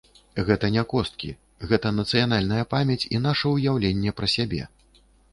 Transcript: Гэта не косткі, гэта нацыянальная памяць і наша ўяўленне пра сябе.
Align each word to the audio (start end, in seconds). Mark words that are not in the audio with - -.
Гэта 0.45 0.69
не 0.75 0.83
косткі, 0.93 1.27
гэта 1.71 1.91
нацыянальная 1.97 2.63
памяць 2.73 3.05
і 3.17 3.19
наша 3.25 3.51
ўяўленне 3.51 4.15
пра 4.21 4.31
сябе. 4.35 4.63